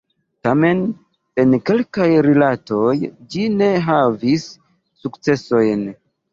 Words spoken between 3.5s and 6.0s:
ne havis sukcesojn.